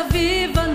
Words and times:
altar. 0.00 0.69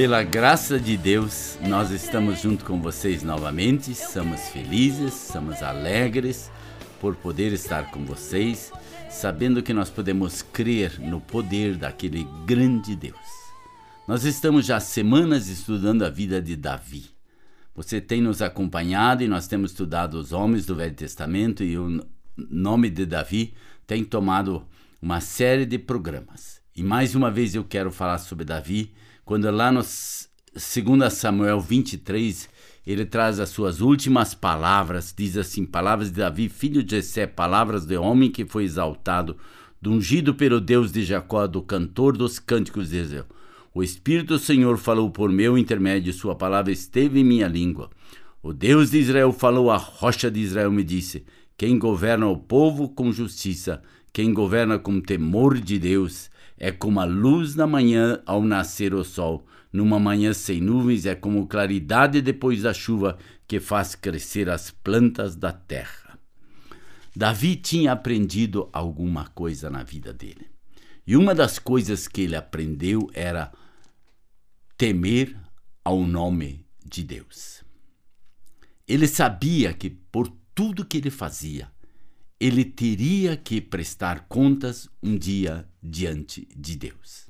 Pela 0.00 0.22
graça 0.22 0.80
de 0.80 0.96
Deus, 0.96 1.58
nós 1.60 1.90
estamos 1.90 2.40
junto 2.40 2.64
com 2.64 2.80
vocês 2.80 3.22
novamente. 3.22 3.94
Somos 3.94 4.48
felizes, 4.48 5.12
somos 5.12 5.62
alegres 5.62 6.50
por 6.98 7.14
poder 7.14 7.52
estar 7.52 7.90
com 7.90 8.02
vocês, 8.06 8.72
sabendo 9.10 9.62
que 9.62 9.74
nós 9.74 9.90
podemos 9.90 10.40
crer 10.40 10.98
no 10.98 11.20
poder 11.20 11.76
daquele 11.76 12.26
grande 12.46 12.96
Deus. 12.96 13.14
Nós 14.08 14.24
estamos 14.24 14.64
já 14.64 14.80
semanas 14.80 15.48
estudando 15.48 16.02
a 16.02 16.08
vida 16.08 16.40
de 16.40 16.56
Davi. 16.56 17.10
Você 17.74 18.00
tem 18.00 18.22
nos 18.22 18.40
acompanhado 18.40 19.22
e 19.22 19.28
nós 19.28 19.46
temos 19.46 19.72
estudado 19.72 20.14
os 20.14 20.32
homens 20.32 20.64
do 20.64 20.76
Velho 20.76 20.94
Testamento 20.94 21.62
e 21.62 21.76
o 21.76 22.02
nome 22.38 22.88
de 22.88 23.04
Davi 23.04 23.52
tem 23.86 24.02
tomado 24.02 24.66
uma 25.02 25.20
série 25.20 25.66
de 25.66 25.78
programas. 25.78 26.58
E 26.74 26.82
mais 26.82 27.14
uma 27.14 27.30
vez 27.30 27.54
eu 27.54 27.64
quero 27.64 27.90
falar 27.90 28.16
sobre 28.16 28.46
Davi 28.46 28.94
quando 29.30 29.48
lá 29.48 29.70
no 29.70 29.78
2 29.80 31.12
Samuel 31.12 31.60
23, 31.60 32.48
ele 32.84 33.04
traz 33.04 33.38
as 33.38 33.50
suas 33.50 33.80
últimas 33.80 34.34
palavras, 34.34 35.14
diz 35.16 35.36
assim: 35.36 35.64
Palavras 35.64 36.10
de 36.10 36.16
Davi, 36.16 36.48
filho 36.48 36.82
de 36.82 36.96
Jessé, 36.96 37.28
palavras 37.28 37.86
de 37.86 37.96
homem 37.96 38.28
que 38.28 38.44
foi 38.44 38.64
exaltado, 38.64 39.36
do 39.80 39.92
ungido 39.92 40.34
pelo 40.34 40.60
Deus 40.60 40.90
de 40.90 41.04
Jacó, 41.04 41.46
do 41.46 41.62
cantor 41.62 42.16
dos 42.16 42.40
cânticos 42.40 42.90
de 42.90 42.96
Israel. 42.96 43.26
O 43.72 43.84
Espírito 43.84 44.34
do 44.34 44.38
Senhor 44.40 44.76
falou 44.76 45.08
por 45.12 45.30
meu 45.30 45.56
intermédio, 45.56 46.12
sua 46.12 46.34
palavra 46.34 46.72
esteve 46.72 47.20
em 47.20 47.24
minha 47.24 47.46
língua. 47.46 47.88
O 48.42 48.52
Deus 48.52 48.90
de 48.90 48.98
Israel 48.98 49.32
falou, 49.32 49.70
a 49.70 49.76
rocha 49.76 50.28
de 50.28 50.40
Israel 50.40 50.72
me 50.72 50.82
disse: 50.82 51.24
Quem 51.56 51.78
governa 51.78 52.26
o 52.26 52.36
povo 52.36 52.88
com 52.88 53.12
justiça, 53.12 53.80
quem 54.12 54.34
governa 54.34 54.76
com 54.76 55.00
temor 55.00 55.56
de 55.56 55.78
Deus, 55.78 56.28
é 56.60 56.70
como 56.70 57.00
a 57.00 57.04
luz 57.04 57.54
da 57.54 57.66
manhã 57.66 58.22
ao 58.26 58.44
nascer 58.44 58.92
o 58.92 59.02
sol. 59.02 59.46
Numa 59.72 59.98
manhã 59.98 60.34
sem 60.34 60.60
nuvens 60.60 61.06
é 61.06 61.14
como 61.14 61.46
claridade 61.46 62.20
depois 62.20 62.62
da 62.62 62.74
chuva 62.74 63.18
que 63.48 63.58
faz 63.58 63.94
crescer 63.94 64.50
as 64.50 64.70
plantas 64.70 65.34
da 65.34 65.52
terra. 65.52 66.18
Davi 67.16 67.56
tinha 67.56 67.92
aprendido 67.92 68.68
alguma 68.74 69.26
coisa 69.28 69.70
na 69.70 69.82
vida 69.82 70.12
dele. 70.12 70.50
E 71.06 71.16
uma 71.16 71.34
das 71.34 71.58
coisas 71.58 72.06
que 72.06 72.20
ele 72.22 72.36
aprendeu 72.36 73.10
era 73.14 73.50
temer 74.76 75.34
ao 75.82 76.04
nome 76.04 76.66
de 76.84 77.02
Deus. 77.02 77.64
Ele 78.86 79.06
sabia 79.06 79.72
que 79.72 79.88
por 79.88 80.28
tudo 80.54 80.84
que 80.84 80.98
ele 80.98 81.10
fazia, 81.10 81.70
ele 82.40 82.64
teria 82.64 83.36
que 83.36 83.60
prestar 83.60 84.26
contas 84.26 84.88
um 85.02 85.16
dia 85.16 85.68
diante 85.82 86.48
de 86.56 86.74
Deus. 86.74 87.28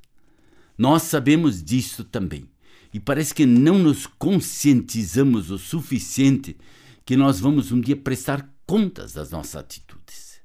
Nós 0.78 1.02
sabemos 1.02 1.62
disso 1.62 2.04
também. 2.04 2.48
E 2.94 3.00
parece 3.00 3.34
que 3.34 3.44
não 3.44 3.78
nos 3.78 4.06
conscientizamos 4.06 5.50
o 5.50 5.58
suficiente 5.58 6.56
que 7.04 7.16
nós 7.16 7.40
vamos 7.40 7.72
um 7.72 7.80
dia 7.80 7.96
prestar 7.96 8.48
contas 8.64 9.12
das 9.12 9.30
nossas 9.30 9.56
atitudes. 9.56 10.40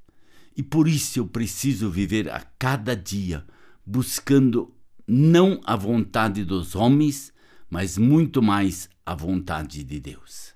E 0.57 0.63
por 0.63 0.87
isso 0.87 1.19
eu 1.19 1.27
preciso 1.27 1.89
viver 1.89 2.29
a 2.29 2.41
cada 2.57 2.95
dia 2.95 3.45
buscando 3.85 4.73
não 5.07 5.61
a 5.63 5.75
vontade 5.75 6.43
dos 6.43 6.75
homens, 6.75 7.31
mas 7.69 7.97
muito 7.97 8.41
mais 8.41 8.89
a 9.05 9.13
vontade 9.13 9.83
de 9.83 9.99
Deus. 9.99 10.54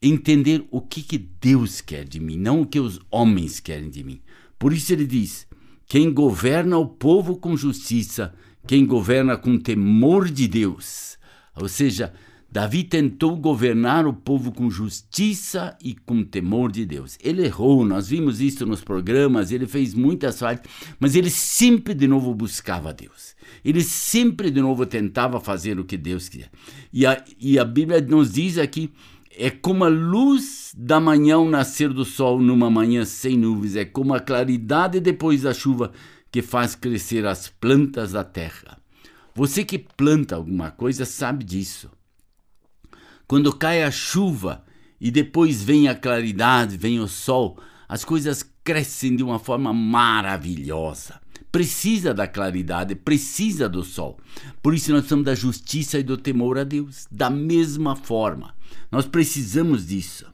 Entender 0.00 0.64
o 0.70 0.80
que, 0.80 1.02
que 1.02 1.18
Deus 1.18 1.80
quer 1.80 2.04
de 2.04 2.20
mim, 2.20 2.36
não 2.36 2.62
o 2.62 2.66
que 2.66 2.78
os 2.78 3.00
homens 3.10 3.58
querem 3.58 3.90
de 3.90 4.04
mim. 4.04 4.20
Por 4.58 4.72
isso 4.72 4.92
ele 4.92 5.06
diz: 5.06 5.46
quem 5.86 6.12
governa 6.12 6.78
o 6.78 6.86
povo 6.86 7.36
com 7.36 7.56
justiça, 7.56 8.34
quem 8.66 8.84
governa 8.86 9.36
com 9.36 9.58
temor 9.58 10.28
de 10.28 10.46
Deus. 10.46 11.16
Ou 11.56 11.68
seja, 11.68 12.12
Davi 12.50 12.82
tentou 12.82 13.36
governar 13.36 14.06
o 14.06 14.12
povo 14.12 14.52
com 14.52 14.70
justiça 14.70 15.76
e 15.82 15.94
com 15.94 16.24
temor 16.24 16.72
de 16.72 16.86
Deus. 16.86 17.18
Ele 17.22 17.44
errou, 17.44 17.84
nós 17.84 18.08
vimos 18.08 18.40
isso 18.40 18.64
nos 18.64 18.82
programas, 18.82 19.52
ele 19.52 19.66
fez 19.66 19.92
muitas 19.92 20.38
falhas, 20.38 20.62
mas 20.98 21.14
ele 21.14 21.28
sempre 21.28 21.92
de 21.92 22.08
novo 22.08 22.34
buscava 22.34 22.92
Deus. 22.92 23.36
Ele 23.62 23.82
sempre 23.82 24.50
de 24.50 24.60
novo 24.60 24.86
tentava 24.86 25.40
fazer 25.40 25.78
o 25.78 25.84
que 25.84 25.96
Deus 25.96 26.28
queria. 26.28 26.50
E 26.92 27.04
a, 27.04 27.22
e 27.38 27.58
a 27.58 27.64
Bíblia 27.64 28.00
nos 28.00 28.32
diz 28.32 28.56
aqui: 28.56 28.90
é 29.40 29.50
como 29.50 29.84
a 29.84 29.88
luz 29.88 30.74
da 30.76 30.98
manhã 30.98 31.36
ao 31.36 31.48
nascer 31.48 31.92
do 31.92 32.04
sol 32.04 32.40
numa 32.40 32.68
manhã 32.68 33.04
sem 33.04 33.38
nuvens, 33.38 33.76
é 33.76 33.84
como 33.84 34.12
a 34.12 34.18
claridade 34.18 34.98
depois 34.98 35.42
da 35.42 35.54
chuva 35.54 35.92
que 36.30 36.42
faz 36.42 36.74
crescer 36.74 37.24
as 37.24 37.48
plantas 37.48 38.12
da 38.12 38.24
terra. 38.24 38.76
Você 39.36 39.64
que 39.64 39.78
planta 39.78 40.34
alguma 40.34 40.72
coisa 40.72 41.04
sabe 41.04 41.44
disso. 41.44 41.88
Quando 43.28 43.54
cai 43.54 43.84
a 43.84 43.92
chuva 43.92 44.64
e 45.00 45.08
depois 45.08 45.62
vem 45.62 45.86
a 45.86 45.94
claridade, 45.94 46.76
vem 46.76 46.98
o 46.98 47.06
sol, 47.06 47.58
as 47.88 48.04
coisas 48.04 48.44
crescem 48.64 49.14
de 49.14 49.22
uma 49.22 49.38
forma 49.38 49.72
maravilhosa. 49.72 51.20
Precisa 51.52 52.12
da 52.12 52.26
claridade, 52.26 52.96
precisa 52.96 53.68
do 53.68 53.84
sol. 53.84 54.18
Por 54.60 54.74
isso 54.74 54.90
nós 54.90 55.02
precisamos 55.02 55.24
da 55.24 55.34
justiça 55.34 55.98
e 55.98 56.02
do 56.02 56.16
temor 56.16 56.58
a 56.58 56.64
Deus. 56.64 57.06
Da 57.10 57.30
mesma 57.30 57.94
forma, 57.94 58.52
nós 58.90 59.06
precisamos 59.06 59.86
disso. 59.86 60.26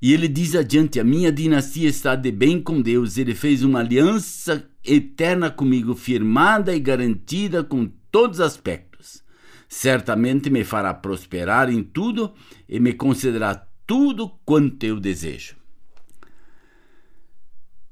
E 0.00 0.12
ele 0.12 0.28
diz 0.28 0.54
adiante: 0.54 1.00
A 1.00 1.04
minha 1.04 1.32
dinastia 1.32 1.88
está 1.88 2.14
de 2.14 2.30
bem 2.30 2.60
com 2.60 2.80
Deus. 2.80 3.18
Ele 3.18 3.34
fez 3.34 3.62
uma 3.62 3.80
aliança 3.80 4.68
eterna 4.84 5.50
comigo, 5.50 5.94
firmada 5.94 6.74
e 6.74 6.80
garantida 6.80 7.64
com 7.64 7.90
todos 8.10 8.38
os 8.38 8.44
aspectos. 8.44 9.22
Certamente 9.68 10.48
me 10.48 10.64
fará 10.64 10.94
prosperar 10.94 11.70
em 11.70 11.82
tudo 11.82 12.32
e 12.68 12.80
me 12.80 12.94
concederá 12.94 13.66
tudo 13.86 14.30
quanto 14.44 14.84
eu 14.84 14.98
desejo. 14.98 15.56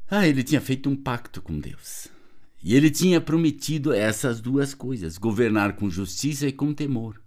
Ah, 0.09 0.27
ele 0.27 0.45
tinha 0.45 0.61
feito 0.61 0.89
um 0.89 0.95
pacto 0.95 1.43
com 1.43 1.59
Deus. 1.59 2.09
E 2.63 2.75
ele 2.75 2.91
tinha 2.91 3.21
prometido 3.21 3.93
essas 3.93 4.41
duas 4.41 4.75
coisas: 4.75 5.19
governar 5.19 5.75
com 5.75 5.91
justiça 5.91 6.47
e 6.47 6.53
com 6.53 6.73
temor. 6.73 7.21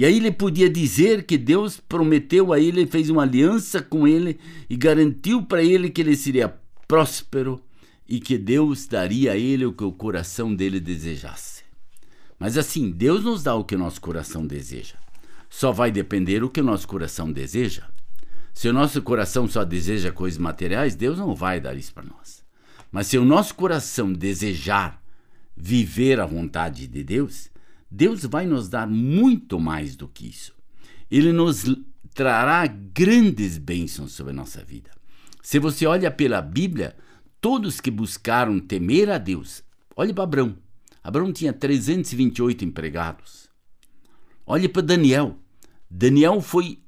E 0.00 0.04
aí 0.06 0.16
ele 0.16 0.32
podia 0.32 0.70
dizer 0.70 1.24
que 1.24 1.36
Deus 1.36 1.78
prometeu 1.78 2.54
a 2.54 2.58
ele, 2.58 2.86
fez 2.86 3.10
uma 3.10 3.20
aliança 3.20 3.82
com 3.82 4.08
ele 4.08 4.40
e 4.70 4.74
garantiu 4.74 5.42
para 5.42 5.62
ele 5.62 5.90
que 5.90 6.00
ele 6.00 6.16
seria 6.16 6.56
próspero 6.88 7.62
e 8.08 8.18
que 8.18 8.38
Deus 8.38 8.86
daria 8.86 9.32
a 9.32 9.36
ele 9.36 9.66
o 9.66 9.74
que 9.74 9.84
o 9.84 9.92
coração 9.92 10.54
dele 10.54 10.80
desejasse. 10.80 11.64
Mas 12.38 12.56
assim, 12.56 12.90
Deus 12.90 13.24
nos 13.24 13.42
dá 13.42 13.54
o 13.54 13.62
que 13.62 13.74
o 13.74 13.78
nosso 13.78 14.00
coração 14.00 14.46
deseja. 14.46 14.94
Só 15.50 15.70
vai 15.70 15.90
depender 15.90 16.42
o 16.42 16.48
que 16.48 16.62
o 16.62 16.64
nosso 16.64 16.88
coração 16.88 17.30
deseja. 17.30 17.82
Se 18.54 18.70
o 18.70 18.72
nosso 18.72 19.02
coração 19.02 19.46
só 19.46 19.66
deseja 19.66 20.10
coisas 20.10 20.38
materiais, 20.38 20.94
Deus 20.94 21.18
não 21.18 21.34
vai 21.34 21.60
dar 21.60 21.76
isso 21.76 21.92
para 21.92 22.04
nós. 22.04 22.42
Mas 22.90 23.06
se 23.08 23.18
o 23.18 23.24
nosso 23.26 23.54
coração 23.54 24.10
desejar 24.10 24.98
viver 25.54 26.18
a 26.18 26.24
vontade 26.24 26.86
de 26.86 27.04
Deus, 27.04 27.49
Deus 27.90 28.24
vai 28.24 28.46
nos 28.46 28.68
dar 28.68 28.86
muito 28.86 29.58
mais 29.58 29.96
do 29.96 30.06
que 30.06 30.28
isso. 30.28 30.54
Ele 31.10 31.32
nos 31.32 31.64
trará 32.14 32.66
grandes 32.66 33.58
bênçãos 33.58 34.12
sobre 34.12 34.32
a 34.32 34.36
nossa 34.36 34.62
vida. 34.62 34.90
Se 35.42 35.58
você 35.58 35.86
olha 35.86 36.10
pela 36.10 36.40
Bíblia, 36.40 36.94
todos 37.40 37.80
que 37.80 37.90
buscaram 37.90 38.60
temer 38.60 39.10
a 39.10 39.18
Deus, 39.18 39.64
olhe 39.96 40.12
para 40.12 40.24
Abraão. 40.24 40.56
Abraão 41.02 41.32
tinha 41.32 41.52
328 41.52 42.64
empregados. 42.64 43.48
Olhe 44.46 44.68
para 44.68 44.82
Daniel. 44.82 45.36
Daniel 45.88 46.40
foi 46.40 46.78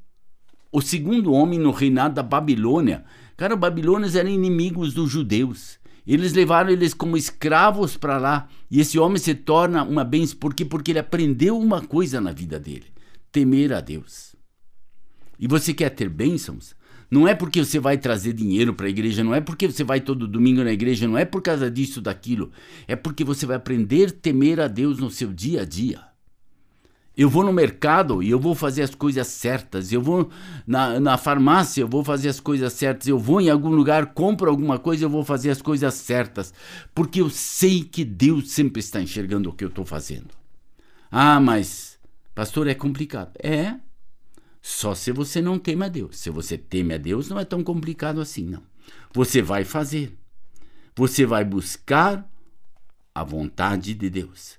o 0.70 0.80
segundo 0.80 1.32
homem 1.32 1.58
no 1.58 1.70
reinado 1.70 2.14
da 2.14 2.22
Babilônia. 2.22 3.04
Cara, 3.36 3.54
os 3.54 3.60
babilônios 3.60 4.14
eram 4.14 4.30
inimigos 4.30 4.94
dos 4.94 5.10
judeus. 5.10 5.78
Eles 6.06 6.32
levaram 6.32 6.70
eles 6.70 6.92
como 6.94 7.16
escravos 7.16 7.96
para 7.96 8.18
lá. 8.18 8.48
E 8.70 8.80
esse 8.80 8.98
homem 8.98 9.18
se 9.18 9.34
torna 9.34 9.84
uma 9.84 10.04
bênção. 10.04 10.38
Por 10.38 10.54
quê? 10.54 10.64
Porque 10.64 10.90
ele 10.90 10.98
aprendeu 10.98 11.58
uma 11.58 11.80
coisa 11.80 12.20
na 12.20 12.32
vida 12.32 12.58
dele: 12.58 12.86
temer 13.30 13.72
a 13.72 13.80
Deus. 13.80 14.34
E 15.38 15.46
você 15.46 15.72
quer 15.72 15.90
ter 15.90 16.08
bênçãos? 16.08 16.74
Não 17.10 17.28
é 17.28 17.34
porque 17.34 17.62
você 17.62 17.78
vai 17.78 17.98
trazer 17.98 18.32
dinheiro 18.32 18.72
para 18.72 18.86
a 18.86 18.90
igreja, 18.90 19.22
não 19.22 19.34
é 19.34 19.40
porque 19.40 19.66
você 19.70 19.84
vai 19.84 20.00
todo 20.00 20.26
domingo 20.26 20.64
na 20.64 20.72
igreja, 20.72 21.06
não 21.06 21.18
é 21.18 21.26
por 21.26 21.42
causa 21.42 21.70
disso, 21.70 22.00
daquilo. 22.00 22.50
É 22.88 22.96
porque 22.96 23.22
você 23.22 23.44
vai 23.44 23.56
aprender 23.56 24.08
a 24.08 24.12
temer 24.12 24.58
a 24.58 24.66
Deus 24.66 24.98
no 24.98 25.10
seu 25.10 25.30
dia 25.30 25.60
a 25.60 25.64
dia. 25.66 26.11
Eu 27.16 27.28
vou 27.28 27.44
no 27.44 27.52
mercado 27.52 28.22
e 28.22 28.30
eu 28.30 28.40
vou 28.40 28.54
fazer 28.54 28.82
as 28.82 28.94
coisas 28.94 29.26
certas. 29.26 29.92
Eu 29.92 30.00
vou 30.00 30.30
na, 30.66 30.98
na 30.98 31.18
farmácia, 31.18 31.82
eu 31.82 31.88
vou 31.88 32.02
fazer 32.02 32.30
as 32.30 32.40
coisas 32.40 32.72
certas. 32.72 33.06
Eu 33.06 33.18
vou 33.18 33.40
em 33.40 33.50
algum 33.50 33.68
lugar, 33.68 34.14
compro 34.14 34.48
alguma 34.48 34.78
coisa, 34.78 35.04
eu 35.04 35.10
vou 35.10 35.22
fazer 35.22 35.50
as 35.50 35.60
coisas 35.60 35.92
certas. 35.94 36.54
Porque 36.94 37.20
eu 37.20 37.28
sei 37.28 37.84
que 37.84 38.04
Deus 38.04 38.50
sempre 38.50 38.80
está 38.80 39.00
enxergando 39.00 39.50
o 39.50 39.52
que 39.52 39.62
eu 39.62 39.68
estou 39.68 39.84
fazendo. 39.84 40.28
Ah, 41.10 41.38
mas, 41.38 41.98
pastor, 42.34 42.66
é 42.66 42.74
complicado. 42.74 43.32
É, 43.42 43.74
só 44.62 44.94
se 44.94 45.12
você 45.12 45.42
não 45.42 45.58
teme 45.58 45.84
a 45.84 45.88
Deus. 45.88 46.18
Se 46.18 46.30
você 46.30 46.56
teme 46.56 46.94
a 46.94 46.98
Deus, 46.98 47.28
não 47.28 47.38
é 47.38 47.44
tão 47.44 47.62
complicado 47.62 48.22
assim, 48.22 48.46
não. 48.46 48.62
Você 49.12 49.42
vai 49.42 49.64
fazer. 49.64 50.16
Você 50.96 51.26
vai 51.26 51.44
buscar 51.44 52.26
a 53.14 53.22
vontade 53.22 53.92
de 53.92 54.08
Deus. 54.08 54.58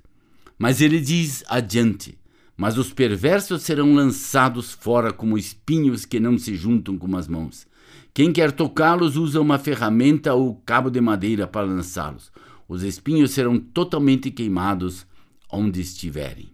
Mas 0.56 0.82
ele 0.82 1.02
diz 1.02 1.44
adiante 1.48 2.18
mas 2.56 2.78
os 2.78 2.94
perversos 2.94 3.64
serão 3.64 3.94
lançados 3.94 4.72
fora 4.72 5.12
como 5.12 5.38
espinhos 5.38 6.06
que 6.06 6.20
não 6.20 6.38
se 6.38 6.56
juntam 6.56 6.98
com 6.98 7.16
as 7.18 7.28
mãos. 7.28 7.66
Quem 8.14 8.32
quer 8.32 8.52
tocá-los 8.52 9.18
usa 9.18 9.42
uma 9.42 9.58
ferramenta 9.58 10.34
ou 10.34 10.56
cabo 10.66 10.90
de 10.90 11.02
madeira 11.02 11.48
para 11.48 11.66
lançá-los. 11.66 12.32
Os 12.68 12.84
espinhos 12.84 13.32
serão 13.32 13.60
totalmente 13.60 14.30
queimados 14.30 15.06
onde 15.52 15.82
estiverem. 15.82 16.54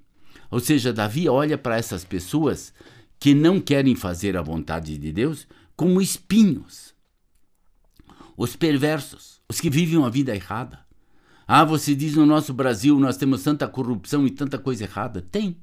Ou 0.50 0.60
seja, 0.60 0.94
Davi 0.94 1.28
olha 1.28 1.58
para 1.58 1.78
essas 1.78 2.04
pessoas 2.04 2.74
que 3.20 3.34
não 3.34 3.60
querem 3.60 3.96
fazer 3.96 4.38
a 4.38 4.42
vontade 4.42 4.98
de 4.98 5.12
Deus 5.12 5.48
como 5.76 6.02
espinhos. 6.02 6.94
Os 8.38 8.56
perversos, 8.56 9.42
os 9.50 9.60
que 9.60 9.70
vivem 9.70 9.98
uma 9.98 10.10
vida 10.10 10.34
errada. 10.34 10.80
Ah, 11.46 11.66
você 11.66 11.94
diz 11.94 12.16
no 12.16 12.26
nosso 12.26 12.54
Brasil 12.54 12.98
nós 12.98 13.18
temos 13.18 13.44
tanta 13.44 13.68
corrupção 13.68 14.26
e 14.26 14.30
tanta 14.30 14.58
coisa 14.58 14.86
errada. 14.86 15.22
Tem. 15.22 15.58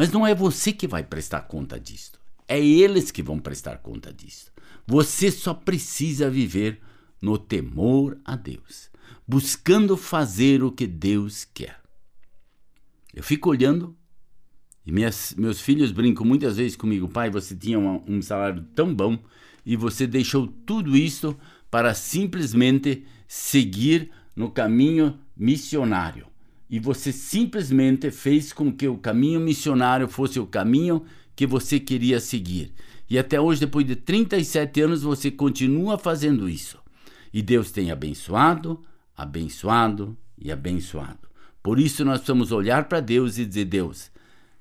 Mas 0.00 0.10
não 0.10 0.26
é 0.26 0.34
você 0.34 0.72
que 0.72 0.88
vai 0.88 1.04
prestar 1.04 1.42
conta 1.42 1.78
disto. 1.78 2.18
É 2.48 2.58
eles 2.58 3.10
que 3.10 3.22
vão 3.22 3.38
prestar 3.38 3.76
conta 3.80 4.10
disto. 4.10 4.50
Você 4.86 5.30
só 5.30 5.52
precisa 5.52 6.30
viver 6.30 6.80
no 7.20 7.36
temor 7.36 8.18
a 8.24 8.34
Deus, 8.34 8.90
buscando 9.28 9.98
fazer 9.98 10.64
o 10.64 10.72
que 10.72 10.86
Deus 10.86 11.44
quer. 11.44 11.82
Eu 13.12 13.22
fico 13.22 13.50
olhando 13.50 13.94
e 14.86 14.90
minhas, 14.90 15.34
meus 15.36 15.60
filhos 15.60 15.92
brincam 15.92 16.24
muitas 16.24 16.56
vezes 16.56 16.76
comigo, 16.76 17.06
pai, 17.06 17.28
você 17.28 17.54
tinha 17.54 17.78
um, 17.78 18.02
um 18.08 18.22
salário 18.22 18.64
tão 18.74 18.94
bom 18.94 19.22
e 19.66 19.76
você 19.76 20.06
deixou 20.06 20.46
tudo 20.46 20.96
isso 20.96 21.36
para 21.70 21.92
simplesmente 21.92 23.04
seguir 23.28 24.10
no 24.34 24.50
caminho 24.50 25.20
missionário 25.36 26.29
e 26.70 26.78
você 26.78 27.10
simplesmente 27.10 28.12
fez 28.12 28.52
com 28.52 28.72
que 28.72 28.86
o 28.86 28.96
caminho 28.96 29.40
missionário 29.40 30.06
fosse 30.06 30.38
o 30.38 30.46
caminho 30.46 31.04
que 31.34 31.44
você 31.44 31.80
queria 31.80 32.20
seguir. 32.20 32.72
E 33.08 33.18
até 33.18 33.40
hoje, 33.40 33.58
depois 33.60 33.84
de 33.84 33.96
37 33.96 34.80
anos, 34.82 35.02
você 35.02 35.32
continua 35.32 35.98
fazendo 35.98 36.48
isso. 36.48 36.78
E 37.34 37.42
Deus 37.42 37.72
tem 37.72 37.90
abençoado, 37.90 38.80
abençoado 39.16 40.16
e 40.38 40.52
abençoado. 40.52 41.28
Por 41.60 41.80
isso 41.80 42.04
nós 42.04 42.18
precisamos 42.18 42.52
olhar 42.52 42.88
para 42.88 43.00
Deus 43.00 43.36
e 43.36 43.44
dizer: 43.44 43.64
Deus, 43.64 44.10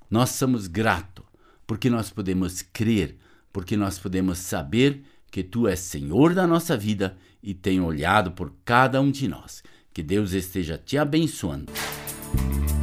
nós 0.09 0.31
somos 0.31 0.65
gratos, 0.65 1.25
porque 1.67 1.91
nós 1.91 2.09
podemos 2.09 2.63
crer, 2.63 3.17
porque 3.53 3.77
nós 3.77 3.99
podemos 3.99 4.39
saber 4.39 5.03
que 5.29 5.43
Tu 5.43 5.67
és 5.67 5.79
Senhor 5.79 6.33
da 6.33 6.47
nossa 6.47 6.75
vida 6.75 7.15
e 7.41 7.53
tem 7.53 7.79
olhado 7.79 8.31
por 8.31 8.51
cada 8.65 8.99
um 8.99 9.11
de 9.11 9.27
nós. 9.27 9.61
Que 9.93 10.01
Deus 10.01 10.33
esteja 10.33 10.77
te 10.77 10.97
abençoando. 10.97 11.71
Thank 12.31 12.69
you. 12.69 12.78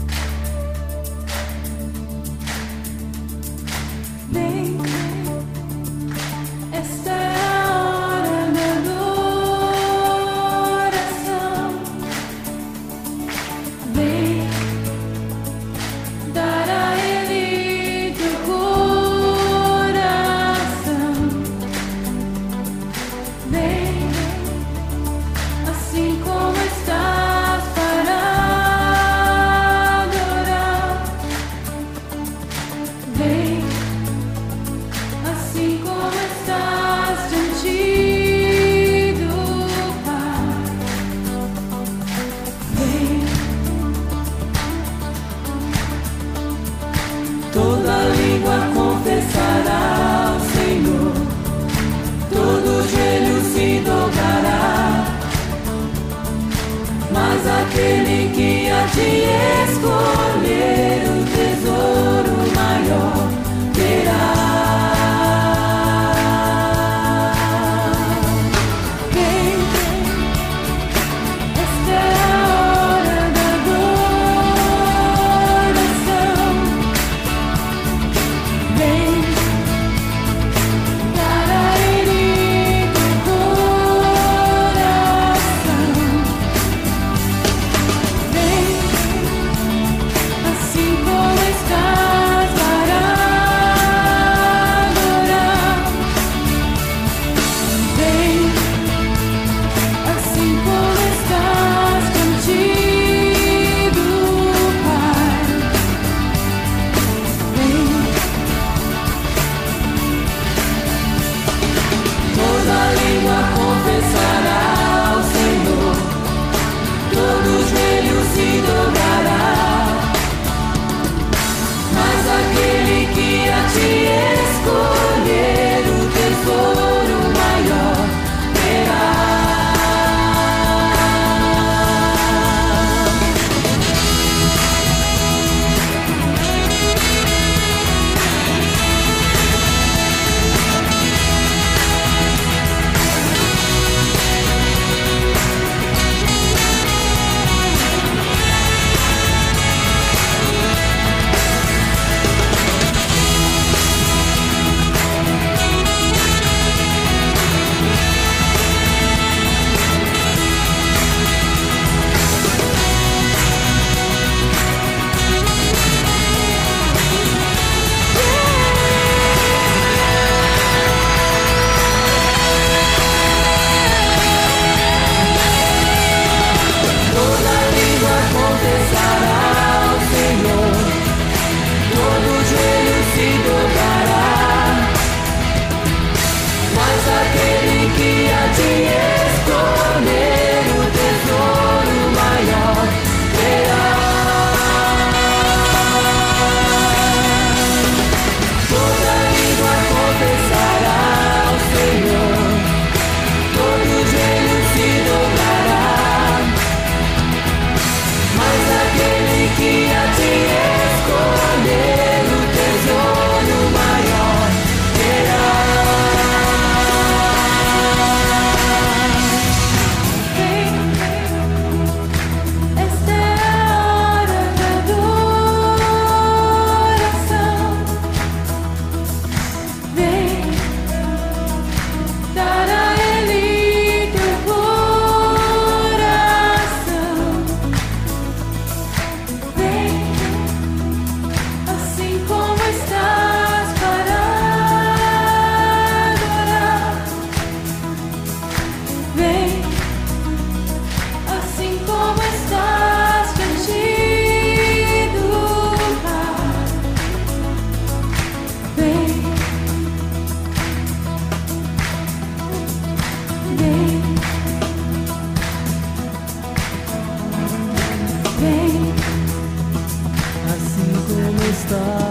stars. 271.66 272.05